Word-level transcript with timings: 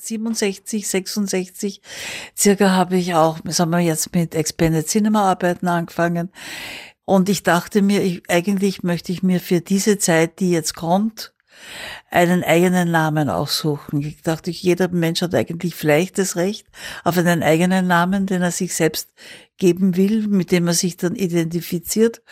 67, 0.00 0.88
66 0.88 1.80
circa 2.36 2.70
habe 2.70 2.96
ich 2.96 3.14
auch, 3.14 3.38
sagen 3.44 3.70
wir 3.70 3.80
jetzt 3.80 4.14
mit 4.14 4.34
Expanded 4.34 4.88
Cinema 4.88 5.30
Arbeiten 5.30 5.68
angefangen. 5.68 6.30
Und 7.04 7.28
ich 7.28 7.42
dachte 7.42 7.82
mir, 7.82 8.02
ich, 8.02 8.22
eigentlich 8.28 8.82
möchte 8.82 9.12
ich 9.12 9.22
mir 9.22 9.40
für 9.40 9.60
diese 9.60 9.98
Zeit, 9.98 10.38
die 10.38 10.50
jetzt 10.50 10.74
kommt, 10.74 11.32
einen 12.10 12.42
eigenen 12.44 12.90
Namen 12.90 13.28
aussuchen. 13.28 14.00
Ich 14.00 14.22
dachte, 14.22 14.50
jeder 14.50 14.88
Mensch 14.88 15.20
hat 15.22 15.34
eigentlich 15.34 15.74
vielleicht 15.74 16.18
das 16.18 16.36
Recht 16.36 16.66
auf 17.04 17.18
einen 17.18 17.42
eigenen 17.42 17.86
Namen, 17.86 18.26
den 18.26 18.42
er 18.42 18.50
sich 18.50 18.74
selbst 18.74 19.10
geben 19.60 19.96
will, 19.96 20.26
mit 20.26 20.50
dem 20.50 20.66
er 20.66 20.74
sich 20.74 20.96
dann 20.96 21.14
identifiziert 21.14 22.22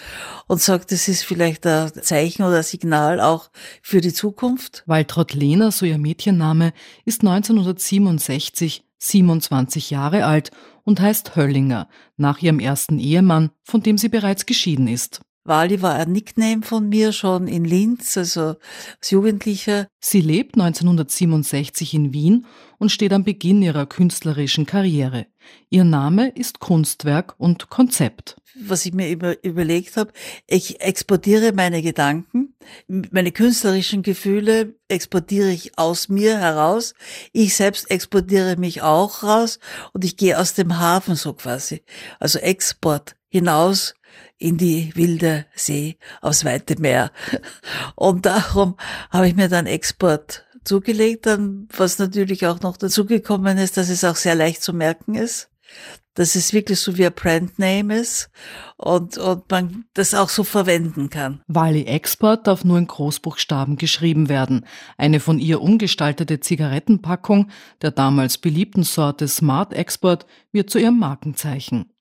und 0.49 0.61
sagt, 0.61 0.91
das 0.91 1.07
ist 1.07 1.23
vielleicht 1.23 1.65
ein 1.65 1.93
Zeichen 2.03 2.43
oder 2.43 2.57
ein 2.57 2.63
Signal 2.65 3.21
auch 3.21 3.51
für 3.81 4.01
die 4.01 4.13
Zukunft. 4.13 4.83
Waltraud 4.87 5.35
Lehner, 5.35 5.71
so 5.71 5.87
ihr 5.87 5.99
Mädchenname, 5.99 6.73
ist 7.05 7.21
1967 7.21 8.85
27 9.01 9.91
Jahre 9.91 10.25
alt 10.25 10.51
und 10.83 11.01
heißt 11.01 11.37
Höllinger, 11.37 11.89
nach 12.17 12.43
ihrem 12.43 12.59
ersten 12.59 12.99
Ehemann, 12.99 13.51
von 13.63 13.83
dem 13.83 13.97
sie 13.97 14.09
bereits 14.09 14.45
geschieden 14.45 14.89
ist. 14.89 15.21
Wali 15.45 15.81
war 15.81 15.95
ein 15.95 16.13
Nickname 16.13 16.63
von 16.63 16.91
mir 16.91 17.13
schon 17.13 17.49
in 17.49 17.65
Linz, 17.65 18.19
also 18.19 18.57
als 18.99 19.11
Jugendlicher. 19.11 19.87
Sie 19.99 20.21
lebt 20.21 20.57
1967 20.57 21.95
in 21.95 22.13
Wien 22.13 22.45
und 22.77 22.93
steht 22.93 23.15
am 23.15 23.25
Beginn 23.25 23.63
ihrer 23.63 23.87
künstlerischen 23.87 24.67
Karriere. 24.67 25.27
Ihr 25.71 25.85
Name 25.85 26.31
ist 26.31 26.61
Kunstwerk 26.61 27.35
und 27.39 27.69
Konzept. 27.69 28.37
Was 28.61 28.87
ich 28.87 28.95
mir 28.95 29.11
über, 29.11 29.43
überlegt 29.45 29.97
habe, 29.97 30.13
ich 30.47 30.81
exportiere 30.81 31.53
meine 31.53 31.83
Gedanken, 31.83 32.55
meine 32.89 33.33
künstlerischen 33.33 34.03
Gefühle 34.03 34.75
exportiere 34.89 35.51
ich 35.51 35.79
aus 35.79 36.09
mir 36.09 36.39
heraus. 36.39 36.95
Ich 37.33 37.55
selbst 37.55 37.91
exportiere 37.91 38.57
mich 38.57 38.83
auch 38.83 39.23
raus 39.23 39.59
und 39.93 40.05
ich 40.05 40.17
gehe 40.17 40.39
aus 40.39 40.55
dem 40.55 40.79
Hafen 40.79 41.15
so 41.15 41.35
quasi. 41.35 41.83
Also 42.19 42.39
Export 42.39 43.15
hinaus 43.29 43.95
in 44.39 44.57
die 44.57 44.93
wilde 44.95 45.47
See, 45.55 45.99
aufs 46.21 46.45
weite 46.45 46.81
Meer. 46.81 47.13
Und 47.95 48.27
darum 48.27 48.77
habe 49.11 49.29
ich 49.29 49.35
mir 49.35 49.49
dann 49.49 49.67
Export 49.67 50.45
zugelegt, 50.69 51.27
dann, 51.27 51.69
was 51.77 51.99
natürlich 51.99 52.47
auch 52.47 52.61
noch 52.61 52.77
dazugekommen 52.77 53.59
ist, 53.59 53.77
dass 53.77 53.89
es 53.89 54.05
auch 54.05 54.17
sehr 54.17 54.35
leicht 54.35 54.63
zu 54.63 54.73
merken 54.73 55.15
ist, 55.15 55.51
dass 56.15 56.35
es 56.35 56.53
wirklich 56.53 56.81
so 56.81 56.97
wie 56.97 57.07
ein 57.07 57.13
Brandname 57.13 57.97
ist 57.97 58.31
und, 58.77 59.19
und 59.19 59.51
man 59.51 59.85
das 59.95 60.15
auch 60.15 60.29
so 60.29 60.45
verwenden 60.45 61.11
kann. 61.11 61.43
Wally 61.47 61.85
Export 61.85 62.47
darf 62.47 62.65
nur 62.65 62.79
in 62.79 62.87
Großbuchstaben 62.87 63.77
geschrieben 63.77 64.29
werden. 64.29 64.67
Eine 64.97 65.21
von 65.21 65.39
ihr 65.39 65.61
umgestaltete 65.61 66.41
Zigarettenpackung 66.41 67.51
der 67.83 67.93
damals 67.93 68.39
beliebten 68.39 68.83
Sorte 68.83 69.29
Smart 69.29 69.73
Export 69.73 70.27
wird 70.53 70.71
zu 70.71 70.79
ihrem 70.79 70.99
Markenzeichen. 70.99 71.93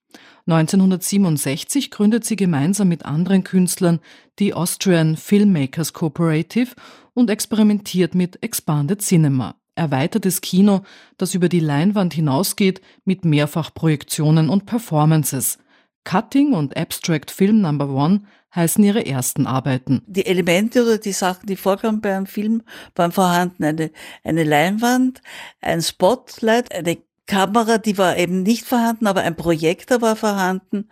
1967 0.48 1.92
gründet 1.92 2.24
sie 2.24 2.38
gemeinsam 2.38 2.88
mit 2.88 3.06
anderen 3.06 3.44
Künstlern 3.44 4.00
die 4.40 4.54
Austrian 4.54 5.18
Filmmakers 5.18 5.92
Cooperative 5.92 6.72
und 7.14 7.30
experimentiert 7.30 8.16
mit 8.16 8.42
Expanded 8.42 9.02
Cinema, 9.02 9.56
erweitertes 9.76 10.40
Kino, 10.40 10.84
das 11.18 11.36
über 11.36 11.50
die 11.50 11.60
Leinwand 11.60 12.14
hinausgeht 12.14 12.80
mit 13.04 13.26
Mehrfachprojektionen 13.26 14.50
und 14.50 14.66
Performances. 14.66 15.58
Cutting 16.06 16.54
und 16.54 16.78
Abstract 16.78 17.30
Film 17.30 17.60
Number 17.60 17.90
One 17.90 18.22
heißen 18.56 18.82
ihre 18.82 19.06
ersten 19.06 19.46
Arbeiten. 19.46 20.02
Die 20.08 20.26
Elemente 20.26 20.84
oder 20.84 20.98
die 20.98 21.12
Sachen, 21.12 21.46
die 21.48 21.58
vorkamen 21.58 22.00
bei 22.00 22.16
einem 22.16 22.26
Film, 22.26 22.64
waren 22.96 23.12
vorhanden. 23.12 23.66
Eine, 23.66 23.92
eine 24.24 24.46
Leinwand, 24.46 25.22
ein 25.60 25.82
Spotlight, 25.82 26.74
eine 26.74 26.98
Kamera, 27.28 27.78
die 27.78 27.98
war 27.98 28.18
eben 28.18 28.42
nicht 28.42 28.66
vorhanden, 28.66 29.06
aber 29.06 29.22
ein 29.22 29.36
Projektor 29.36 30.02
war 30.02 30.16
vorhanden 30.16 30.90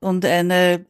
und 0.00 0.24
eine 0.24 0.84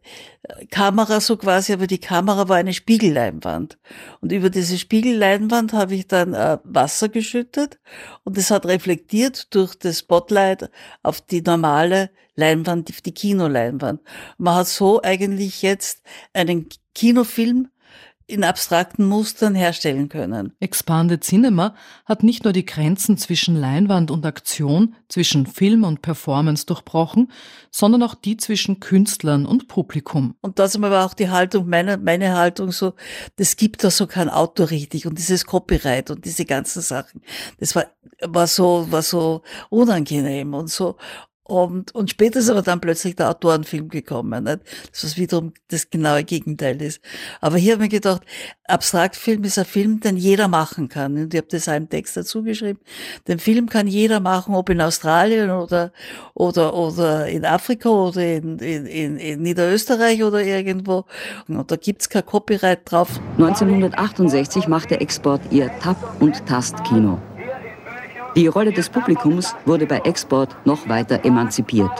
Kamera 0.70 1.20
so 1.20 1.36
quasi, 1.36 1.72
aber 1.72 1.86
die 1.86 1.98
Kamera 2.00 2.48
war 2.48 2.56
eine 2.56 2.72
Spiegelleinwand. 2.72 3.78
Und 4.20 4.32
über 4.32 4.50
diese 4.50 4.78
Spiegelleinwand 4.78 5.72
habe 5.72 5.94
ich 5.94 6.06
dann 6.06 6.34
äh, 6.34 6.58
Wasser 6.64 7.08
geschüttet 7.08 7.78
und 8.24 8.38
es 8.38 8.50
hat 8.50 8.66
reflektiert 8.66 9.54
durch 9.54 9.74
das 9.74 10.00
Spotlight 10.00 10.70
auf 11.02 11.20
die 11.20 11.42
normale 11.42 12.10
Leinwand, 12.34 12.88
die 13.04 13.12
Kinoleinwand. 13.12 14.00
Man 14.38 14.54
hat 14.54 14.66
so 14.66 15.02
eigentlich 15.02 15.62
jetzt 15.62 16.02
einen 16.32 16.68
Kinofilm 16.94 17.68
in 18.28 18.42
abstrakten 18.42 19.06
Mustern 19.06 19.54
herstellen 19.54 20.08
können. 20.08 20.52
Expanded 20.58 21.22
Cinema 21.22 21.74
hat 22.04 22.24
nicht 22.24 22.42
nur 22.44 22.52
die 22.52 22.66
Grenzen 22.66 23.18
zwischen 23.18 23.54
Leinwand 23.54 24.10
und 24.10 24.26
Aktion, 24.26 24.96
zwischen 25.08 25.46
Film 25.46 25.84
und 25.84 26.02
Performance 26.02 26.66
durchbrochen, 26.66 27.30
sondern 27.70 28.02
auch 28.02 28.14
die 28.14 28.36
zwischen 28.36 28.80
Künstlern 28.80 29.46
und 29.46 29.68
Publikum. 29.68 30.34
Und 30.40 30.58
das 30.58 30.80
war 30.80 31.06
auch 31.06 31.14
die 31.14 31.30
Haltung, 31.30 31.68
meine, 31.68 31.98
meine 31.98 32.36
Haltung 32.36 32.72
so, 32.72 32.94
das 33.36 33.56
gibt 33.56 33.84
da 33.84 33.90
so 33.90 34.08
kein 34.08 34.28
Auto 34.28 34.64
richtig 34.64 35.06
und 35.06 35.18
dieses 35.18 35.46
Copyright 35.46 36.10
und 36.10 36.24
diese 36.24 36.44
ganzen 36.44 36.82
Sachen. 36.82 37.22
Das 37.60 37.76
war, 37.76 37.86
war 38.22 38.48
so, 38.48 38.86
war 38.90 39.02
so 39.02 39.42
unangenehm 39.70 40.54
und 40.54 40.68
so. 40.68 40.96
Und, 41.46 41.94
und 41.94 42.10
später 42.10 42.40
ist 42.40 42.50
aber 42.50 42.62
dann 42.62 42.80
plötzlich 42.80 43.14
der 43.14 43.30
Autorenfilm 43.30 43.88
gekommen, 43.88 44.42
nicht? 44.44 44.60
das 44.90 45.04
was 45.04 45.16
wiederum 45.16 45.52
das 45.68 45.90
genaue 45.90 46.24
Gegenteil 46.24 46.82
ist. 46.82 47.00
Aber 47.40 47.56
hier 47.56 47.74
habe 47.74 47.84
ich 47.84 47.92
mir 47.92 47.96
gedacht, 48.00 48.22
Abstraktfilm 48.64 49.44
ist 49.44 49.56
ein 49.56 49.64
Film, 49.64 50.00
den 50.00 50.16
jeder 50.16 50.48
machen 50.48 50.88
kann. 50.88 51.16
Und 51.16 51.32
ich 51.32 51.38
habe 51.38 51.46
das 51.48 51.68
im 51.68 51.88
Text 51.88 52.16
dazu 52.16 52.42
geschrieben. 52.42 52.80
Den 53.28 53.38
Film 53.38 53.68
kann 53.68 53.86
jeder 53.86 54.18
machen, 54.18 54.56
ob 54.56 54.70
in 54.70 54.80
Australien 54.80 55.50
oder, 55.50 55.92
oder, 56.34 56.74
oder 56.74 57.28
in 57.28 57.44
Afrika 57.44 57.90
oder 57.90 58.22
in, 58.22 58.58
in, 58.58 59.16
in, 59.16 59.42
Niederösterreich 59.42 60.24
oder 60.24 60.42
irgendwo. 60.42 61.04
Und 61.46 61.70
da 61.70 61.76
gibt's 61.76 62.08
kein 62.08 62.26
Copyright 62.26 62.80
drauf. 62.90 63.20
1968 63.38 64.66
machte 64.66 65.00
Export 65.00 65.40
ihr 65.52 65.70
Tap- 65.78 66.20
und 66.20 66.44
Tastkino. 66.46 67.20
Die 68.36 68.48
Rolle 68.48 68.70
des 68.70 68.90
Publikums 68.90 69.54
wurde 69.64 69.86
bei 69.86 69.98
Export 70.00 70.54
noch 70.66 70.86
weiter 70.90 71.24
emanzipiert. 71.24 71.90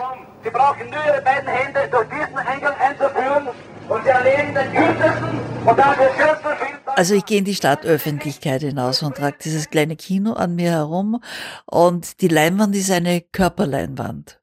Sie 0.45 0.51
brauchen 0.51 0.91
nur 0.91 1.05
Ihre 1.07 1.23
beiden 1.23 1.49
Hände 1.49 1.89
durch 1.91 2.07
diesen 2.09 2.37
Eingang 2.37 2.75
einzuführen 2.79 3.49
und 3.89 4.05
Sie 4.05 4.11
erleben 4.11 4.55
den 4.55 4.71
kürzesten 4.71 5.41
und 5.65 5.79
dafür 5.79 6.11
Film. 6.11 6.77
Also 6.97 7.15
ich 7.15 7.25
gehe 7.25 7.39
in 7.39 7.45
die 7.45 7.55
Stadtöffentlichkeit 7.55 8.61
hinaus 8.61 9.03
und 9.03 9.17
trage 9.17 9.39
dieses 9.43 9.71
kleine 9.71 9.97
Kino 9.97 10.35
an 10.35 10.55
mir 10.55 10.73
herum 10.73 11.23
und 11.67 12.21
die 12.21 12.29
Leinwand 12.29 12.77
ist 12.77 12.91
eine 12.91 13.23
Körperleinwand. 13.23 14.41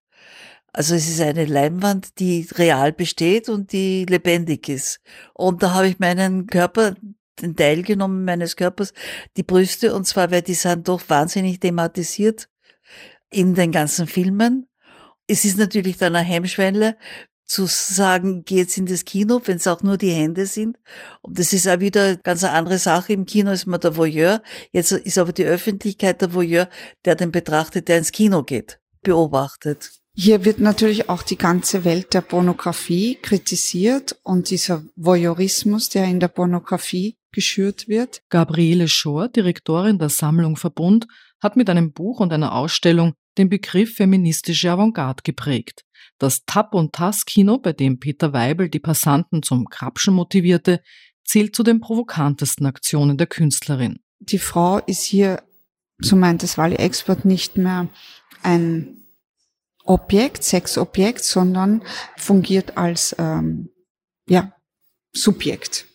Also 0.72 0.96
es 0.96 1.08
ist 1.08 1.22
eine 1.22 1.46
Leinwand, 1.46 2.20
die 2.20 2.48
real 2.56 2.92
besteht 2.92 3.50
und 3.50 3.72
die 3.72 4.06
lebendig 4.06 4.68
ist. 4.68 5.00
Und 5.34 5.62
da 5.62 5.76
habe 5.76 5.88
ich 5.88 6.00
meinen 6.00 6.48
Körper 6.48 6.96
den 7.42 7.56
Teil 7.56 7.82
genommen 7.82 8.26
meines 8.26 8.56
Körpers, 8.56 8.94
die 9.38 9.44
Brüste, 9.44 9.96
und 9.96 10.06
zwar, 10.06 10.32
weil 10.32 10.42
die 10.42 10.54
sind 10.54 10.88
doch 10.88 11.02
wahnsinnig 11.08 11.60
thematisiert 11.60 12.50
in 13.30 13.56
den 13.56 13.72
ganzen 13.72 14.08
Filmen. 14.08 14.68
Es 15.28 15.46
ist 15.46 15.58
natürlich 15.58 15.98
dann 15.98 16.16
eine 16.16 16.28
Hemmschwelle, 16.28 16.98
zu 17.46 17.66
sagen, 17.68 18.44
geh 18.46 18.58
jetzt 18.58 18.78
in 18.78 18.86
das 18.86 19.06
Kino, 19.06 19.42
wenn 19.46 19.58
es 19.58 19.68
auch 19.68 19.84
nur 19.84 19.98
die 19.98 20.12
Hände 20.12 20.46
sind. 20.46 20.78
Und 21.22 21.38
das 21.38 21.54
ist 21.54 21.68
auch 21.68 21.80
wieder 21.80 22.16
ganz 22.18 22.44
eine 22.44 22.54
andere 22.54 22.80
Sache. 22.80 23.14
Im 23.14 23.26
Kino 23.26 23.52
ist 23.52 23.68
man 23.68 23.80
der 23.80 23.96
Voyeur. 23.96 24.42
Jetzt 24.72 24.92
ist 24.92 25.18
aber 25.18 25.34
die 25.34 25.46
Öffentlichkeit 25.46 26.22
der 26.22 26.34
Voyeur, 26.34 26.70
der 27.06 27.16
den 27.16 27.32
betrachtet, 27.32 27.88
der 27.90 28.00
ins 28.00 28.12
Kino 28.12 28.44
geht, 28.44 28.80
beobachtet. 29.04 29.92
Hier 30.16 30.46
wird 30.46 30.60
natürlich 30.60 31.10
auch 31.10 31.24
die 31.24 31.38
ganze 31.38 31.84
Welt 31.86 32.14
der 32.14 32.22
Pornografie 32.22 33.16
kritisiert 33.22 34.20
und 34.24 34.50
dieser 34.50 34.84
Voyeurismus, 34.96 35.90
der 35.90 36.06
in 36.06 36.20
der 36.20 36.28
Pornografie 36.28 37.18
geschürt 37.34 37.88
wird. 37.88 38.22
Gabriele 38.30 38.88
Schor, 38.88 39.28
Direktorin 39.28 40.00
der 40.00 40.10
Sammlung 40.10 40.56
Verbund, 40.56 41.08
hat 41.42 41.56
mit 41.58 41.70
einem 41.70 41.92
Buch 41.92 42.20
und 42.20 42.32
einer 42.32 42.56
Ausstellung 42.56 43.14
den 43.38 43.50
Begriff 43.50 43.96
feministische 43.96 44.72
Avantgarde 44.72 45.24
geprägt. 45.24 45.84
Das 46.20 46.46
Tap- 46.46 46.74
und 46.74 46.94
Tass-Kino, 46.94 47.58
bei 47.58 47.74
dem 47.74 48.00
Peter 48.00 48.34
Weibel 48.34 48.70
die 48.70 48.80
Passanten 48.80 49.44
zum 49.44 49.68
Krapschen 49.68 50.14
motivierte, 50.14 50.82
zählt 51.26 51.56
zu 51.56 51.64
den 51.64 51.82
provokantesten 51.82 52.66
Aktionen 52.66 53.18
der 53.18 53.28
Künstlerin. 53.28 54.00
Die 54.20 54.40
Frau 54.40 54.80
ist 54.80 55.04
hier, 55.04 55.44
so 56.00 56.16
meint 56.16 56.44
das 56.44 56.58
Wally 56.58 56.76
Expert, 56.76 57.26
nicht 57.26 57.58
mehr 57.58 57.90
ein 58.42 59.06
Objekt, 59.84 60.44
Sexobjekt, 60.44 61.24
sondern 61.24 61.84
fungiert 62.18 62.78
als 62.78 63.16
ähm, 63.20 63.70
ja, 64.28 64.54
Subjekt. 65.12 65.88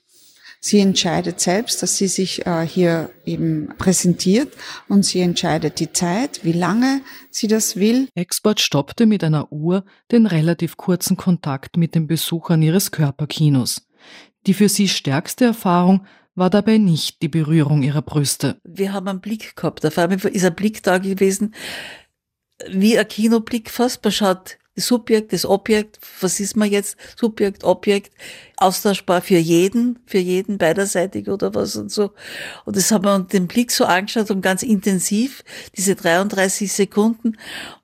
Sie 0.61 0.81
entscheidet 0.81 1.41
selbst, 1.41 1.83
dass 1.83 1.97
sie 1.97 2.09
sich 2.09 2.47
äh, 2.47 2.67
hier 2.67 3.11
eben 3.25 3.69
präsentiert 3.79 4.53
und 4.89 5.05
sie 5.05 5.21
entscheidet 5.21 5.79
die 5.79 5.93
Zeit, 5.93 6.45
wie 6.45 6.53
lange 6.53 7.01
sie 7.31 7.47
das 7.47 7.77
will. 7.77 8.09
Export 8.15 8.61
stoppte 8.61 9.07
mit 9.07 9.23
einer 9.23 9.53
Uhr 9.53 9.85
den 10.11 10.27
relativ 10.27 10.77
kurzen 10.77 11.17
Kontakt 11.17 11.77
mit 11.77 11.95
den 11.95 12.07
Besuchern 12.09 12.63
ihres 12.63 12.91
Körperkinos. 12.91 13.87
Die 14.47 14.55
für 14.55 14.69
sie 14.69 14.89
stärkste 14.89 15.45
Erfahrung 15.45 16.07
war 16.35 16.51
dabei 16.51 16.79
nicht 16.79 17.23
die 17.23 17.29
Berührung 17.29 17.83
ihrer 17.83 18.03
Brüste. 18.03 18.61
Wir 18.65 18.93
haben 18.93 19.09
einen 19.09 19.21
Blick 19.21 19.57
gehabt. 19.57 19.85
Auf 19.85 19.99
einmal 19.99 20.19
ist 20.19 20.45
ein 20.45 20.55
Blick 20.55 20.83
da 20.83 20.99
gewesen, 20.99 21.55
wie 22.69 22.99
ein 22.99 23.09
Kinoblick 23.09 23.71
fast. 23.71 24.03
Man 24.05 24.13
schaut 24.13 24.59
Subjekt, 24.81 25.33
das 25.33 25.45
Objekt, 25.45 25.99
was 26.21 26.41
ist 26.41 26.57
man 26.57 26.71
jetzt? 26.71 26.97
Subjekt, 27.17 27.65
Objekt, 27.65 28.13
austauschbar 28.57 29.21
für 29.21 29.39
jeden, 29.39 29.99
für 30.07 30.19
jeden 30.19 30.59
beiderseitig 30.59 31.29
oder 31.29 31.55
was 31.55 31.77
und 31.77 31.91
so. 31.91 32.11
Und 32.65 32.77
das 32.77 32.91
haben 32.91 33.05
wir 33.05 33.15
uns 33.15 33.29
den 33.29 33.47
Blick 33.47 33.71
so 33.71 33.85
angeschaut 33.85 34.31
und 34.31 34.41
ganz 34.41 34.63
intensiv, 34.63 35.45
diese 35.77 35.95
33 35.95 36.73
Sekunden. 36.73 37.37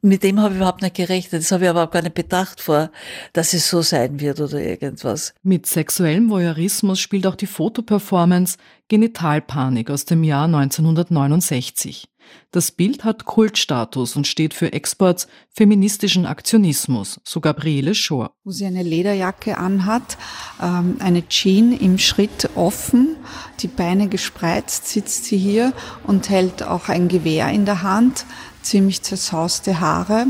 Und 0.02 0.08
mit 0.08 0.22
dem 0.22 0.40
habe 0.40 0.54
ich 0.54 0.56
überhaupt 0.56 0.82
nicht 0.82 0.96
gerechnet. 0.96 1.42
Das 1.42 1.52
habe 1.52 1.64
ich 1.64 1.70
aber 1.70 1.84
auch 1.84 1.90
gar 1.90 2.02
nicht 2.02 2.14
bedacht 2.14 2.60
vor, 2.60 2.90
dass 3.32 3.54
es 3.54 3.68
so 3.68 3.82
sein 3.82 4.20
wird 4.20 4.40
oder 4.40 4.60
irgendwas. 4.60 5.34
Mit 5.42 5.66
sexuellem 5.66 6.28
Voyeurismus 6.28 6.98
spielt 6.98 7.26
auch 7.26 7.36
die 7.36 7.46
Fotoperformance 7.46 8.56
Genitalpanik 8.88 9.90
aus 9.90 10.04
dem 10.04 10.24
Jahr 10.24 10.44
1969. 10.44 12.08
Das 12.50 12.70
Bild 12.70 13.04
hat 13.04 13.24
Kultstatus 13.24 14.14
und 14.14 14.26
steht 14.26 14.54
für 14.54 14.72
Exports 14.72 15.26
feministischen 15.50 16.24
Aktionismus, 16.24 17.20
so 17.24 17.40
Gabriele 17.40 17.94
Schor. 17.94 18.32
Wo 18.44 18.52
sie 18.52 18.64
eine 18.64 18.82
Lederjacke 18.82 19.58
anhat, 19.58 20.16
ähm, 20.62 20.96
eine 21.00 21.26
Jean 21.28 21.72
im 21.72 21.98
Schritt 21.98 22.50
offen, 22.54 23.16
die 23.60 23.68
Beine 23.68 24.08
gespreizt, 24.08 24.86
sitzt 24.86 25.24
sie 25.24 25.36
hier 25.38 25.72
und 26.04 26.30
hält 26.30 26.62
auch 26.62 26.88
ein 26.88 27.08
Gewehr 27.08 27.48
in 27.50 27.64
der 27.64 27.82
Hand, 27.82 28.24
ziemlich 28.62 29.02
zersauste 29.02 29.80
Haare 29.80 30.26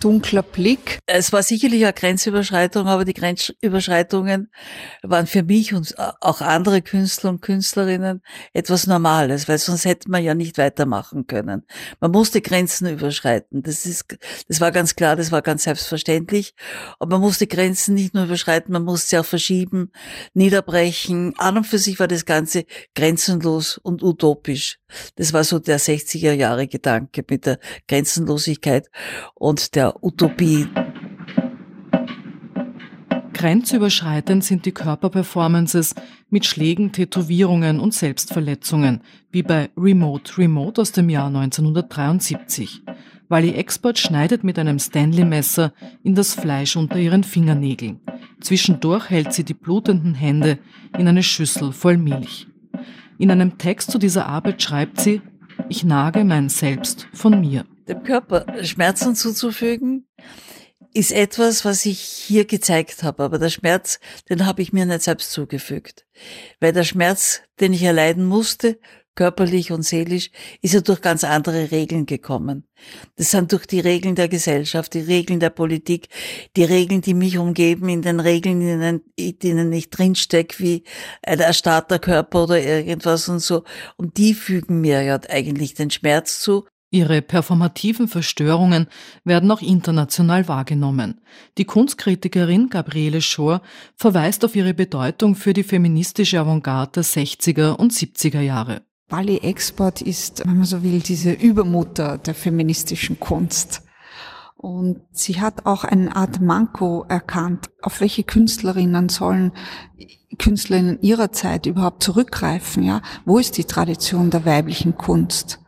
dunkler 0.00 0.42
Blick. 0.42 0.98
Es 1.06 1.32
war 1.32 1.42
sicherlich 1.42 1.84
eine 1.84 1.92
Grenzüberschreitung, 1.92 2.88
aber 2.88 3.04
die 3.04 3.14
Grenzüberschreitungen 3.14 4.50
waren 5.02 5.26
für 5.26 5.42
mich 5.42 5.74
und 5.74 5.94
auch 5.98 6.40
andere 6.40 6.82
Künstler 6.82 7.30
und 7.30 7.42
Künstlerinnen 7.42 8.22
etwas 8.52 8.86
Normales, 8.86 9.48
weil 9.48 9.58
sonst 9.58 9.84
hätte 9.84 10.10
man 10.10 10.24
ja 10.24 10.34
nicht 10.34 10.58
weitermachen 10.58 11.26
können. 11.26 11.64
Man 12.00 12.10
musste 12.10 12.40
Grenzen 12.40 12.88
überschreiten. 12.88 13.62
Das 13.62 13.86
ist, 13.86 14.16
das 14.48 14.60
war 14.60 14.72
ganz 14.72 14.96
klar, 14.96 15.16
das 15.16 15.30
war 15.30 15.42
ganz 15.42 15.64
selbstverständlich. 15.64 16.54
Aber 16.98 17.16
man 17.16 17.20
musste 17.20 17.46
Grenzen 17.46 17.94
nicht 17.94 18.14
nur 18.14 18.24
überschreiten, 18.24 18.72
man 18.72 18.84
musste 18.84 19.08
sie 19.08 19.18
auch 19.18 19.24
verschieben, 19.24 19.92
niederbrechen. 20.34 21.34
An 21.38 21.58
und 21.58 21.66
für 21.66 21.78
sich 21.78 22.00
war 22.00 22.08
das 22.08 22.24
Ganze 22.24 22.64
grenzenlos 22.94 23.78
und 23.78 24.02
utopisch. 24.02 24.78
Das 25.16 25.32
war 25.32 25.44
so 25.44 25.58
der 25.58 25.78
60er 25.78 26.32
Jahre 26.32 26.66
Gedanke 26.66 27.24
mit 27.28 27.46
der 27.46 27.58
Grenzenlosigkeit 27.86 28.88
und 29.34 29.74
der 29.74 29.89
Utopie. 30.00 30.66
Grenzüberschreitend 33.32 34.44
sind 34.44 34.66
die 34.66 34.72
Körperperformances 34.72 35.94
mit 36.28 36.44
Schlägen, 36.44 36.92
Tätowierungen 36.92 37.80
und 37.80 37.94
Selbstverletzungen, 37.94 39.00
wie 39.32 39.42
bei 39.42 39.70
Remote 39.78 40.36
Remote 40.36 40.82
aus 40.82 40.92
dem 40.92 41.08
Jahr 41.08 41.28
1973. 41.28 42.82
Wally 43.30 43.52
Expert 43.52 43.98
schneidet 43.98 44.44
mit 44.44 44.58
einem 44.58 44.78
Stanley-Messer 44.78 45.72
in 46.02 46.14
das 46.14 46.34
Fleisch 46.34 46.76
unter 46.76 46.98
ihren 46.98 47.24
Fingernägeln. 47.24 48.00
Zwischendurch 48.40 49.08
hält 49.08 49.32
sie 49.32 49.44
die 49.44 49.54
blutenden 49.54 50.14
Hände 50.14 50.58
in 50.98 51.08
eine 51.08 51.22
Schüssel 51.22 51.72
voll 51.72 51.96
Milch. 51.96 52.46
In 53.16 53.30
einem 53.30 53.56
Text 53.56 53.90
zu 53.90 53.98
dieser 53.98 54.26
Arbeit 54.26 54.60
schreibt 54.60 55.00
sie, 55.00 55.22
ich 55.68 55.84
nage 55.84 56.24
mein 56.24 56.48
Selbst 56.48 57.06
von 57.14 57.40
mir 57.40 57.64
dem 57.90 58.02
Körper 58.02 58.46
Schmerzen 58.64 59.14
zuzufügen, 59.14 60.06
ist 60.92 61.12
etwas, 61.12 61.64
was 61.64 61.86
ich 61.86 62.00
hier 62.00 62.46
gezeigt 62.46 63.02
habe. 63.02 63.22
Aber 63.22 63.38
der 63.38 63.50
Schmerz, 63.50 64.00
den 64.28 64.46
habe 64.46 64.62
ich 64.62 64.72
mir 64.72 64.86
nicht 64.86 65.02
selbst 65.02 65.30
zugefügt. 65.32 66.06
Weil 66.58 66.72
der 66.72 66.84
Schmerz, 66.84 67.42
den 67.60 67.72
ich 67.72 67.82
erleiden 67.82 68.24
musste, 68.24 68.78
körperlich 69.14 69.70
und 69.70 69.82
seelisch, 69.82 70.30
ist 70.62 70.74
ja 70.74 70.80
durch 70.80 71.00
ganz 71.00 71.24
andere 71.24 71.70
Regeln 71.70 72.06
gekommen. 72.06 72.66
Das 73.16 73.30
sind 73.30 73.52
durch 73.52 73.66
die 73.66 73.80
Regeln 73.80 74.14
der 74.14 74.28
Gesellschaft, 74.28 74.94
die 74.94 75.00
Regeln 75.00 75.40
der 75.40 75.50
Politik, 75.50 76.08
die 76.56 76.64
Regeln, 76.64 77.02
die 77.02 77.14
mich 77.14 77.36
umgeben, 77.36 77.88
in 77.88 78.02
den 78.02 78.20
Regeln, 78.20 79.02
in 79.16 79.38
denen 79.38 79.72
ich 79.72 79.90
drinstecke, 79.90 80.58
wie 80.60 80.84
ein 81.22 81.40
erstarrter 81.40 81.98
Körper 81.98 82.44
oder 82.44 82.60
irgendwas 82.60 83.28
und 83.28 83.40
so. 83.40 83.64
Und 83.96 84.16
die 84.16 84.32
fügen 84.32 84.80
mir 84.80 85.02
ja 85.02 85.20
eigentlich 85.28 85.74
den 85.74 85.90
Schmerz 85.90 86.40
zu 86.40 86.66
Ihre 86.92 87.22
performativen 87.22 88.08
Verstörungen 88.08 88.88
werden 89.24 89.50
auch 89.52 89.62
international 89.62 90.48
wahrgenommen. 90.48 91.20
Die 91.56 91.64
Kunstkritikerin 91.64 92.68
Gabriele 92.68 93.22
Schor 93.22 93.62
verweist 93.94 94.44
auf 94.44 94.56
ihre 94.56 94.74
Bedeutung 94.74 95.36
für 95.36 95.52
die 95.52 95.62
feministische 95.62 96.40
Avantgarde 96.40 96.92
der 96.94 97.04
60er 97.04 97.76
und 97.76 97.92
70er 97.92 98.40
Jahre. 98.40 98.82
Bali 99.08 99.38
Export 99.38 100.02
ist, 100.02 100.44
wenn 100.44 100.56
man 100.56 100.64
so 100.64 100.82
will, 100.82 101.00
diese 101.00 101.32
Übermutter 101.32 102.18
der 102.18 102.34
feministischen 102.34 103.20
Kunst. 103.20 103.82
Und 104.56 105.00
sie 105.12 105.40
hat 105.40 105.66
auch 105.66 105.84
eine 105.84 106.14
Art 106.14 106.40
Manko 106.40 107.06
erkannt, 107.08 107.70
auf 107.82 108.00
welche 108.00 108.24
Künstlerinnen 108.24 109.08
sollen 109.08 109.52
Künstlerinnen 110.38 111.00
ihrer 111.02 111.32
Zeit 111.32 111.66
überhaupt 111.66 112.02
zurückgreifen, 112.02 112.82
ja? 112.82 113.00
Wo 113.24 113.38
ist 113.38 113.58
die 113.58 113.64
Tradition 113.64 114.30
der 114.30 114.44
weiblichen 114.44 114.96
Kunst? 114.96 115.59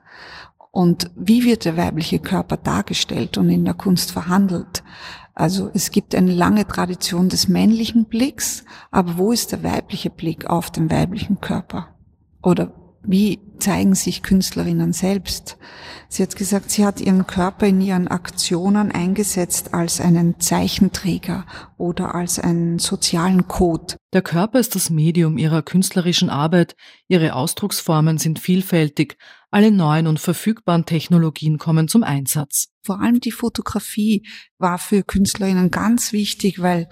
Und 0.72 1.10
wie 1.14 1.44
wird 1.44 1.66
der 1.66 1.76
weibliche 1.76 2.18
Körper 2.18 2.56
dargestellt 2.56 3.36
und 3.36 3.50
in 3.50 3.64
der 3.64 3.74
Kunst 3.74 4.10
verhandelt? 4.10 4.82
Also 5.34 5.70
es 5.74 5.90
gibt 5.90 6.14
eine 6.14 6.32
lange 6.32 6.66
Tradition 6.66 7.28
des 7.28 7.46
männlichen 7.46 8.06
Blicks, 8.06 8.64
aber 8.90 9.18
wo 9.18 9.32
ist 9.32 9.52
der 9.52 9.62
weibliche 9.62 10.10
Blick 10.10 10.46
auf 10.46 10.70
den 10.70 10.90
weiblichen 10.90 11.40
Körper? 11.40 11.88
Oder 12.42 12.72
wie 13.04 13.40
zeigen 13.58 13.94
sich 13.94 14.22
Künstlerinnen 14.22 14.92
selbst? 14.92 15.56
Sie 16.08 16.22
hat 16.22 16.36
gesagt, 16.36 16.70
sie 16.70 16.84
hat 16.84 17.00
ihren 17.00 17.26
Körper 17.26 17.66
in 17.66 17.80
ihren 17.80 18.06
Aktionen 18.08 18.92
eingesetzt 18.92 19.72
als 19.72 20.00
einen 20.00 20.38
Zeichenträger 20.40 21.46
oder 21.78 22.14
als 22.14 22.38
einen 22.38 22.78
sozialen 22.78 23.48
Code. 23.48 23.96
Der 24.12 24.22
Körper 24.22 24.60
ist 24.60 24.74
das 24.74 24.90
Medium 24.90 25.38
ihrer 25.38 25.62
künstlerischen 25.62 26.28
Arbeit, 26.28 26.76
ihre 27.08 27.34
Ausdrucksformen 27.34 28.18
sind 28.18 28.38
vielfältig, 28.38 29.16
alle 29.50 29.70
neuen 29.70 30.06
und 30.06 30.20
verfügbaren 30.20 30.86
Technologien 30.86 31.58
kommen 31.58 31.88
zum 31.88 32.02
Einsatz. 32.02 32.68
Vor 32.82 33.00
allem 33.00 33.20
die 33.20 33.32
Fotografie 33.32 34.26
war 34.58 34.78
für 34.78 35.02
Künstlerinnen 35.02 35.70
ganz 35.70 36.12
wichtig, 36.12 36.60
weil 36.60 36.88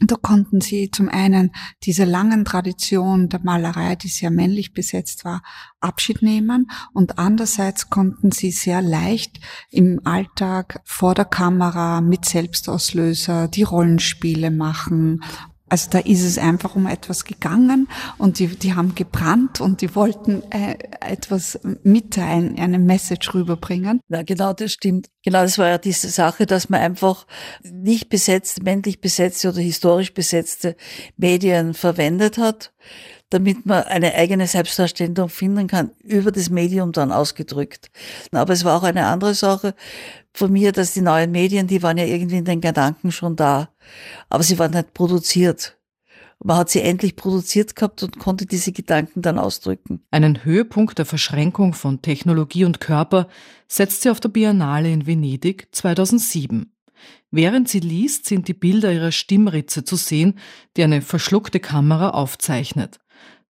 da 0.00 0.16
konnten 0.16 0.60
sie 0.60 0.90
zum 0.90 1.08
einen 1.08 1.52
diese 1.82 2.04
langen 2.04 2.44
Tradition 2.44 3.28
der 3.28 3.40
Malerei, 3.42 3.96
die 3.96 4.08
sehr 4.08 4.30
männlich 4.30 4.72
besetzt 4.72 5.24
war, 5.24 5.42
Abschied 5.80 6.22
nehmen. 6.22 6.70
Und 6.92 7.18
andererseits 7.18 7.90
konnten 7.90 8.30
sie 8.32 8.50
sehr 8.50 8.82
leicht 8.82 9.40
im 9.70 10.00
Alltag 10.04 10.80
vor 10.84 11.14
der 11.14 11.24
Kamera 11.24 12.00
mit 12.00 12.24
Selbstauslöser 12.24 13.48
die 13.48 13.62
Rollenspiele 13.64 14.50
machen 14.50 15.20
also 15.68 15.90
da 15.90 15.98
ist 15.98 16.22
es 16.22 16.38
einfach 16.38 16.76
um 16.76 16.86
etwas 16.86 17.24
gegangen 17.24 17.88
und 18.16 18.38
die, 18.38 18.48
die 18.48 18.74
haben 18.74 18.94
gebrannt 18.94 19.60
und 19.60 19.80
die 19.80 19.94
wollten 19.94 20.42
äh, 20.50 20.76
etwas 21.00 21.58
mitteilen, 21.82 22.58
eine 22.58 22.78
Message 22.78 23.34
rüberbringen. 23.34 24.00
Ja, 24.08 24.22
genau, 24.22 24.52
das 24.52 24.72
stimmt. 24.72 25.08
Genau, 25.24 25.42
das 25.42 25.58
war 25.58 25.68
ja 25.68 25.78
diese 25.78 26.08
Sache, 26.08 26.46
dass 26.46 26.68
man 26.68 26.80
einfach 26.80 27.26
nicht 27.62 28.08
besetzt, 28.08 28.62
männlich 28.62 29.00
besetzte 29.00 29.50
oder 29.50 29.60
historisch 29.60 30.14
besetzte 30.14 30.76
Medien 31.16 31.74
verwendet 31.74 32.38
hat, 32.38 32.72
damit 33.30 33.66
man 33.66 33.82
eine 33.84 34.14
eigene 34.14 34.46
Selbstdarstellung 34.46 35.28
finden 35.28 35.66
kann, 35.66 35.90
über 36.02 36.32
das 36.32 36.48
Medium 36.48 36.92
dann 36.92 37.12
ausgedrückt. 37.12 37.90
Aber 38.32 38.52
es 38.52 38.64
war 38.64 38.78
auch 38.78 38.84
eine 38.84 39.06
andere 39.06 39.34
Sache 39.34 39.74
von 40.38 40.52
mir, 40.52 40.72
dass 40.72 40.94
die 40.94 41.00
neuen 41.00 41.30
Medien, 41.32 41.66
die 41.66 41.82
waren 41.82 41.98
ja 41.98 42.04
irgendwie 42.04 42.38
in 42.38 42.44
den 42.44 42.60
Gedanken 42.60 43.12
schon 43.12 43.36
da, 43.36 43.68
aber 44.30 44.42
sie 44.42 44.58
waren 44.58 44.70
nicht 44.70 44.94
produziert. 44.94 45.76
Man 46.42 46.56
hat 46.56 46.70
sie 46.70 46.80
endlich 46.80 47.16
produziert 47.16 47.74
gehabt 47.74 48.02
und 48.04 48.20
konnte 48.20 48.46
diese 48.46 48.70
Gedanken 48.70 49.22
dann 49.22 49.38
ausdrücken. 49.38 50.04
Einen 50.12 50.44
Höhepunkt 50.44 50.98
der 50.98 51.04
Verschränkung 51.04 51.74
von 51.74 52.00
Technologie 52.00 52.64
und 52.64 52.80
Körper 52.80 53.26
setzt 53.66 54.02
sie 54.02 54.10
auf 54.10 54.20
der 54.20 54.28
Biennale 54.28 54.90
in 54.90 55.06
Venedig 55.06 55.68
2007. 55.72 56.72
Während 57.32 57.68
sie 57.68 57.80
liest, 57.80 58.26
sind 58.26 58.46
die 58.46 58.54
Bilder 58.54 58.92
ihrer 58.92 59.12
Stimmritze 59.12 59.84
zu 59.84 59.96
sehen, 59.96 60.38
die 60.76 60.84
eine 60.84 61.02
verschluckte 61.02 61.58
Kamera 61.58 62.10
aufzeichnet. 62.10 63.00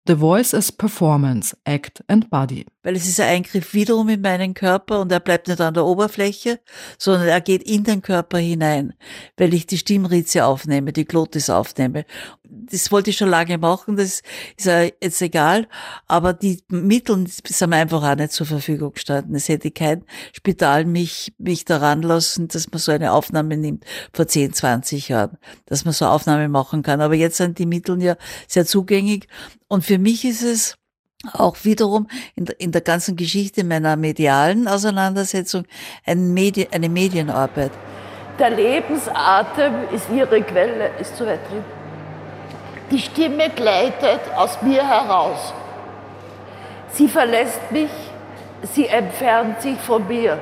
The 0.06 0.16
Voice 0.16 0.52
as 0.52 0.70
Performance, 0.70 1.56
Act 1.64 2.04
and 2.08 2.28
Body. 2.28 2.66
Weil 2.84 2.94
es 2.94 3.08
ist 3.08 3.18
ein 3.18 3.28
Eingriff 3.28 3.74
wiederum 3.74 4.08
in 4.10 4.20
meinen 4.20 4.54
Körper 4.54 5.00
und 5.00 5.10
er 5.10 5.18
bleibt 5.18 5.48
nicht 5.48 5.60
an 5.60 5.74
der 5.74 5.84
Oberfläche, 5.84 6.60
sondern 6.98 7.26
er 7.26 7.40
geht 7.40 7.62
in 7.62 7.82
den 7.82 8.02
Körper 8.02 8.38
hinein, 8.38 8.94
weil 9.36 9.54
ich 9.54 9.66
die 9.66 9.78
Stimmritze 9.78 10.44
aufnehme, 10.44 10.92
die 10.92 11.06
Glotis 11.06 11.50
aufnehme. 11.50 12.04
Das 12.44 12.92
wollte 12.92 13.10
ich 13.10 13.16
schon 13.16 13.30
lange 13.30 13.58
machen, 13.58 13.96
das 13.96 14.22
ist 14.56 14.66
jetzt 14.66 15.22
egal, 15.22 15.66
aber 16.06 16.34
die 16.34 16.62
Mittel 16.68 17.26
sind 17.26 17.70
mir 17.70 17.76
einfach 17.76 18.02
auch 18.02 18.16
nicht 18.16 18.32
zur 18.32 18.46
Verfügung 18.46 18.92
gestanden. 18.92 19.34
Es 19.34 19.48
hätte 19.48 19.70
kein 19.70 20.04
Spital 20.32 20.84
mich, 20.84 21.32
mich 21.38 21.64
daran 21.64 22.02
lassen, 22.02 22.48
dass 22.48 22.70
man 22.70 22.78
so 22.78 22.92
eine 22.92 23.12
Aufnahme 23.12 23.56
nimmt 23.56 23.84
vor 24.12 24.28
10, 24.28 24.52
20 24.52 25.08
Jahren, 25.08 25.38
dass 25.66 25.84
man 25.86 25.94
so 25.94 26.04
eine 26.04 26.12
Aufnahme 26.12 26.48
machen 26.48 26.82
kann. 26.82 27.00
Aber 27.00 27.14
jetzt 27.14 27.38
sind 27.38 27.58
die 27.58 27.66
Mittel 27.66 28.00
ja 28.02 28.16
sehr 28.46 28.66
zugänglich 28.66 29.26
und 29.68 29.84
für 29.84 29.98
mich 29.98 30.24
ist 30.24 30.42
es 30.42 30.76
auch 31.32 31.56
wiederum 31.62 32.08
in 32.36 32.44
der, 32.46 32.60
in 32.60 32.72
der 32.72 32.80
ganzen 32.80 33.16
Geschichte 33.16 33.64
meiner 33.64 33.96
medialen 33.96 34.68
Auseinandersetzung 34.68 35.64
ein 36.06 36.34
Medi 36.34 36.68
eine 36.70 36.88
Medienarbeit. 36.88 37.72
Der 38.38 38.50
Lebensatem 38.50 39.74
ist 39.92 40.06
ihre 40.10 40.42
Quelle, 40.42 40.90
ist 41.00 41.16
zu 41.16 41.26
weit 41.26 41.40
drin. 41.48 41.64
Die 42.90 42.98
Stimme 42.98 43.48
gleitet 43.50 44.20
aus 44.36 44.60
mir 44.62 44.86
heraus. 44.86 45.54
Sie 46.92 47.08
verlässt 47.08 47.70
mich, 47.70 47.90
sie 48.62 48.86
entfernt 48.86 49.62
sich 49.62 49.78
von 49.78 50.06
mir. 50.06 50.38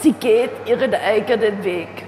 Sie 0.00 0.12
geht 0.12 0.50
ihren 0.66 0.94
eigenen 0.94 1.64
Weg. 1.64 2.07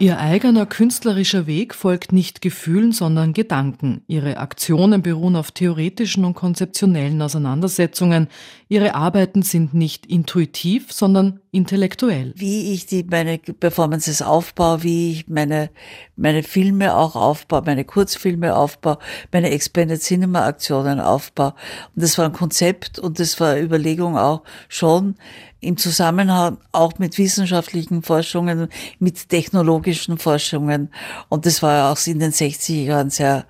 Ihr 0.00 0.20
eigener 0.20 0.64
künstlerischer 0.64 1.48
Weg 1.48 1.74
folgt 1.74 2.12
nicht 2.12 2.40
Gefühlen, 2.40 2.92
sondern 2.92 3.32
Gedanken. 3.32 4.02
Ihre 4.06 4.36
Aktionen 4.36 5.02
beruhen 5.02 5.34
auf 5.34 5.50
theoretischen 5.50 6.24
und 6.24 6.34
konzeptionellen 6.34 7.20
Auseinandersetzungen. 7.20 8.28
Ihre 8.68 8.94
Arbeiten 8.94 9.42
sind 9.42 9.74
nicht 9.74 10.06
intuitiv, 10.06 10.92
sondern 10.92 11.40
intellektuell. 11.50 12.32
Wie 12.36 12.72
ich 12.72 12.86
die, 12.86 13.04
meine 13.04 13.38
Performances 13.38 14.22
aufbaue, 14.22 14.82
wie 14.82 15.12
ich 15.12 15.28
meine, 15.28 15.70
meine 16.16 16.42
Filme 16.42 16.94
auch 16.94 17.16
aufbaue, 17.16 17.62
meine 17.64 17.84
Kurzfilme 17.84 18.54
aufbaue, 18.54 18.98
meine 19.32 19.50
Expanded 19.50 20.02
Cinema 20.02 20.46
Aktionen 20.46 21.00
aufbaue. 21.00 21.54
Und 21.94 22.02
das 22.02 22.18
war 22.18 22.26
ein 22.26 22.32
Konzept 22.32 22.98
und 22.98 23.18
das 23.18 23.40
war 23.40 23.58
Überlegung 23.58 24.18
auch 24.18 24.42
schon, 24.68 25.16
im 25.60 25.76
Zusammenhang 25.76 26.58
auch 26.70 26.98
mit 26.98 27.18
wissenschaftlichen 27.18 28.02
Forschungen, 28.02 28.68
mit 29.00 29.28
technologischen 29.28 30.18
Forschungen. 30.18 30.90
Und 31.28 31.46
das 31.46 31.62
war 31.62 31.74
ja 31.74 31.92
auch 31.92 32.06
in 32.06 32.20
den 32.20 32.32
60er 32.32 32.84
Jahren 32.84 33.10
sehr, 33.10 33.44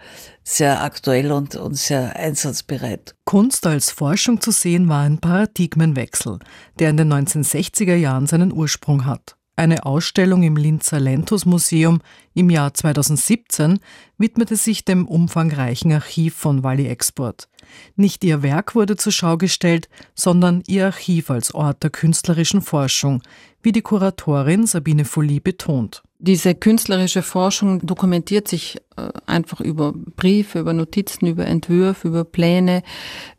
sehr 0.48 0.82
aktuell 0.82 1.30
und, 1.30 1.56
und 1.56 1.76
sehr 1.76 2.16
einsatzbereit. 2.16 3.14
Kunst 3.26 3.66
als 3.66 3.90
Forschung 3.90 4.40
zu 4.40 4.50
sehen 4.50 4.88
war 4.88 5.02
ein 5.02 5.18
Paradigmenwechsel, 5.18 6.38
der 6.78 6.90
in 6.90 6.96
den 6.96 7.12
1960er 7.12 7.94
Jahren 7.94 8.26
seinen 8.26 8.52
Ursprung 8.52 9.04
hat. 9.04 9.36
Eine 9.56 9.84
Ausstellung 9.84 10.44
im 10.44 10.56
Linzer 10.56 11.00
Lentus 11.00 11.44
Museum 11.44 12.00
im 12.32 12.48
Jahr 12.48 12.72
2017 12.72 13.80
widmete 14.16 14.56
sich 14.56 14.84
dem 14.84 15.06
umfangreichen 15.06 15.92
Archiv 15.92 16.34
von 16.34 16.62
Wally 16.62 16.86
Export. 16.86 17.48
Nicht 17.96 18.24
ihr 18.24 18.42
Werk 18.42 18.74
wurde 18.74 18.96
zur 18.96 19.12
Schau 19.12 19.36
gestellt, 19.36 19.88
sondern 20.14 20.62
ihr 20.66 20.86
Archiv 20.86 21.30
als 21.30 21.54
Ort 21.54 21.82
der 21.82 21.90
künstlerischen 21.90 22.62
Forschung, 22.62 23.20
wie 23.60 23.72
die 23.72 23.82
Kuratorin 23.82 24.66
Sabine 24.66 25.04
Folie 25.04 25.40
betont. 25.40 26.02
Diese 26.20 26.56
künstlerische 26.56 27.22
Forschung 27.22 27.86
dokumentiert 27.86 28.48
sich 28.48 28.78
äh, 28.96 29.08
einfach 29.26 29.60
über 29.60 29.92
Briefe, 29.92 30.58
über 30.58 30.72
Notizen, 30.72 31.26
über 31.26 31.46
Entwürfe, 31.46 32.08
über 32.08 32.24
Pläne, 32.24 32.82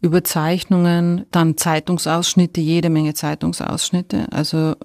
über 0.02 0.24
Zeichnungen, 0.24 1.26
dann 1.32 1.58
Zeitungsausschnitte, 1.58 2.62
jede 2.62 2.90
Menge 2.90 3.14
Zeitungsausschnitte. 3.14 4.28
Also 4.32 4.76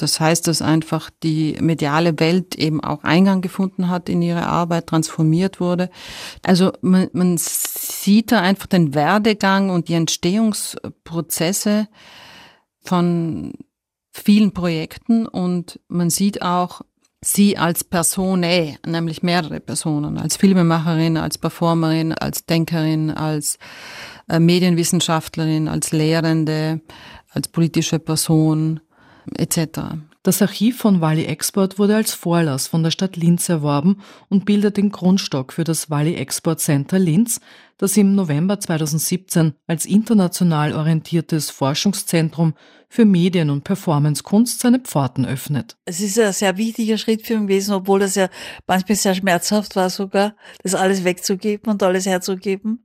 das 0.00 0.18
heißt, 0.18 0.48
dass 0.48 0.62
einfach 0.62 1.10
die 1.22 1.56
mediale 1.60 2.18
Welt 2.18 2.56
eben 2.56 2.82
auch 2.82 3.04
Eingang 3.04 3.42
gefunden 3.42 3.90
hat 3.90 4.08
in 4.08 4.22
ihre 4.22 4.46
Arbeit, 4.46 4.86
transformiert 4.86 5.60
wurde. 5.60 5.90
Also 6.42 6.72
man, 6.80 7.08
man 7.12 7.36
sieht 7.38 8.32
da 8.32 8.40
einfach 8.40 8.66
den 8.66 8.94
Werdegang 8.94 9.68
und 9.68 9.88
die 9.88 9.94
Entstehungsprozesse 9.94 11.86
von 12.82 13.52
vielen 14.10 14.52
Projekten 14.52 15.26
und 15.26 15.78
man 15.88 16.08
sieht 16.08 16.40
auch 16.42 16.80
sie 17.22 17.58
als 17.58 17.84
Persone, 17.84 18.78
nämlich 18.86 19.22
mehrere 19.22 19.60
Personen, 19.60 20.18
als 20.18 20.36
Filmemacherin, 20.36 21.16
als 21.16 21.36
Performerin, 21.36 22.12
als 22.14 22.46
Denkerin, 22.46 23.10
als 23.10 23.58
äh, 24.28 24.38
Medienwissenschaftlerin, 24.38 25.68
als 25.68 25.92
Lehrende, 25.92 26.80
als 27.30 27.48
politische 27.48 27.98
Person 27.98 28.80
etc. 29.36 29.80
Das 30.22 30.42
Archiv 30.42 30.76
von 30.76 31.00
Wally 31.00 31.24
Export 31.24 31.78
wurde 31.78 31.96
als 31.96 32.12
Vorlass 32.12 32.66
von 32.66 32.82
der 32.82 32.90
Stadt 32.90 33.16
Linz 33.16 33.48
erworben 33.48 34.02
und 34.28 34.44
bildet 34.44 34.76
den 34.76 34.90
Grundstock 34.90 35.54
für 35.54 35.64
das 35.64 35.88
Wally 35.88 36.14
Export 36.14 36.60
Center 36.60 36.98
Linz, 36.98 37.40
das 37.78 37.96
im 37.96 38.14
November 38.14 38.60
2017 38.60 39.54
als 39.66 39.86
international 39.86 40.74
orientiertes 40.74 41.48
Forschungszentrum 41.48 42.52
für 42.90 43.06
Medien- 43.06 43.48
und 43.48 43.64
Performancekunst 43.64 44.60
seine 44.60 44.80
Pforten 44.80 45.24
öffnet. 45.24 45.78
Es 45.86 46.02
ist 46.02 46.18
ein 46.18 46.34
sehr 46.34 46.58
wichtiger 46.58 46.98
Schritt 46.98 47.26
für 47.26 47.38
mich 47.38 47.48
gewesen, 47.48 47.72
obwohl 47.72 48.00
das 48.00 48.14
ja 48.14 48.28
manchmal 48.66 48.96
sehr 48.96 49.14
schmerzhaft 49.14 49.74
war 49.74 49.88
sogar, 49.88 50.36
das 50.62 50.74
alles 50.74 51.02
wegzugeben 51.02 51.72
und 51.72 51.82
alles 51.82 52.04
herzugeben 52.04 52.84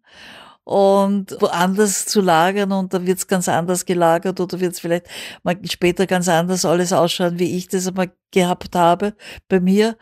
und 0.65 1.39
woanders 1.39 2.05
zu 2.07 2.21
lagern 2.21 2.71
und 2.71 2.93
da 2.93 3.05
wird's 3.05 3.27
ganz 3.27 3.47
anders 3.47 3.85
gelagert 3.85 4.39
oder 4.39 4.59
wird's 4.59 4.79
vielleicht 4.79 5.05
mal 5.43 5.55
später 5.69 6.07
ganz 6.07 6.27
anders 6.27 6.65
alles 6.65 6.91
ausschauen, 6.91 7.39
wie 7.39 7.55
ich 7.55 7.67
das 7.67 7.87
einmal 7.87 8.11
gehabt 8.31 8.75
habe 8.75 9.13
bei 9.47 9.59
mir. 9.59 9.95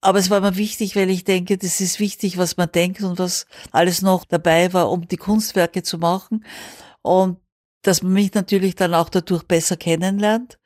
Aber 0.00 0.18
es 0.18 0.28
war 0.28 0.40
mir 0.40 0.56
wichtig, 0.56 0.96
weil 0.96 1.08
ich 1.08 1.24
denke, 1.24 1.56
das 1.56 1.80
ist 1.80 2.00
wichtig, 2.00 2.36
was 2.36 2.56
man 2.58 2.70
denkt 2.70 3.02
und 3.02 3.18
was 3.18 3.46
alles 3.70 4.02
noch 4.02 4.24
dabei 4.26 4.72
war, 4.74 4.90
um 4.90 5.08
die 5.08 5.16
Kunstwerke 5.16 5.82
zu 5.82 5.96
machen. 5.96 6.44
Und 7.00 7.38
dass 7.82 8.02
man 8.02 8.12
mich 8.12 8.34
natürlich 8.34 8.74
dann 8.74 8.94
auch 8.94 9.08
dadurch 9.08 9.44
besser 9.44 9.76
kennenlernt. 9.76 10.58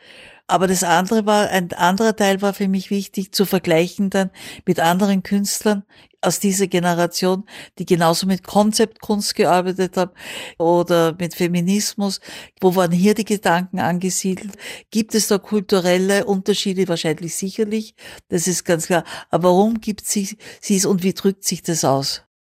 Aber 0.48 0.66
das 0.66 0.82
andere 0.82 1.26
war, 1.26 1.50
ein 1.50 1.72
anderer 1.74 2.16
Teil 2.16 2.40
war 2.40 2.54
für 2.54 2.68
mich 2.68 2.90
wichtig 2.90 3.32
zu 3.32 3.44
vergleichen 3.44 4.08
dann 4.08 4.30
mit 4.66 4.80
anderen 4.80 5.22
Künstlern 5.22 5.84
aus 6.22 6.40
dieser 6.40 6.66
Generation, 6.66 7.44
die 7.78 7.84
genauso 7.84 8.26
mit 8.26 8.44
Konzeptkunst 8.44 9.34
gearbeitet 9.34 9.96
haben 9.98 10.12
oder 10.58 11.14
mit 11.18 11.34
Feminismus. 11.34 12.20
Wo 12.60 12.74
waren 12.74 12.92
hier 12.92 13.14
die 13.14 13.26
Gedanken 13.26 13.78
angesiedelt? 13.78 14.54
Gibt 14.90 15.14
es 15.14 15.28
da 15.28 15.38
kulturelle 15.38 16.24
Unterschiede? 16.24 16.88
Wahrscheinlich 16.88 17.36
sicherlich. 17.36 17.94
Das 18.28 18.48
ist 18.48 18.64
ganz 18.64 18.86
klar. 18.86 19.04
Aber 19.30 19.50
warum 19.50 19.80
gibt 19.80 20.06
sie, 20.06 20.38
sie 20.60 20.76
es 20.76 20.86
und 20.86 21.02
wie 21.02 21.12
drückt 21.12 21.44
sich 21.44 21.62
das 21.62 21.84
aus? 21.84 22.27